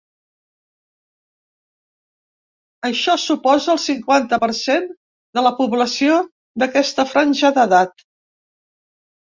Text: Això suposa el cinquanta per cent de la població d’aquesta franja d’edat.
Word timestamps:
Això 2.89 3.15
suposa 3.25 3.73
el 3.75 3.81
cinquanta 3.85 4.39
per 4.45 4.51
cent 4.63 4.89
de 5.39 5.45
la 5.49 5.55
població 5.61 6.19
d’aquesta 6.65 7.07
franja 7.15 7.57
d’edat. 7.61 8.07